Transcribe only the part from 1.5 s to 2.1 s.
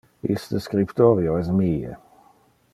mie.